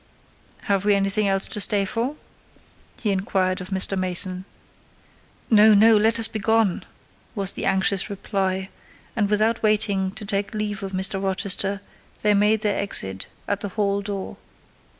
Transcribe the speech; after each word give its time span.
Have 0.63 0.83
we 0.83 0.95
anything 0.95 1.27
else 1.27 1.47
to 1.49 1.59
stay 1.59 1.85
for?" 1.85 2.15
he 2.99 3.11
inquired 3.11 3.61
of 3.61 3.69
Mr. 3.69 3.95
Mason. 3.95 4.45
"No, 5.47 5.75
no—let 5.75 6.17
us 6.19 6.27
be 6.27 6.39
gone," 6.39 6.83
was 7.35 7.51
the 7.51 7.65
anxious 7.65 8.09
reply; 8.09 8.69
and 9.15 9.29
without 9.29 9.61
waiting 9.61 10.09
to 10.13 10.25
take 10.25 10.55
leave 10.55 10.81
of 10.81 10.91
Mr. 10.93 11.21
Rochester, 11.23 11.81
they 12.23 12.33
made 12.33 12.61
their 12.61 12.79
exit 12.81 13.27
at 13.47 13.59
the 13.61 13.69
hall 13.69 14.01
door. 14.01 14.37